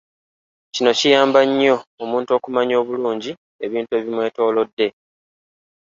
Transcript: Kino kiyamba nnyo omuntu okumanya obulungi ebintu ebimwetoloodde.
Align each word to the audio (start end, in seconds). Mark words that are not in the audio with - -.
Kino 0.73 0.91
kiyamba 0.99 1.39
nnyo 1.47 1.75
omuntu 2.03 2.29
okumanya 2.37 2.75
obulungi 2.81 3.31
ebintu 3.65 3.91
ebimwetoloodde. 3.99 4.87